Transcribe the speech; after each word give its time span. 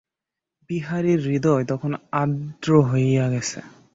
বিহারীর 0.69 1.19
হৃদয় 1.27 1.63
তখন 1.65 1.91
আর্দ্র 2.11 2.69
হইয়া 2.83 3.25
গেছে। 3.29 3.59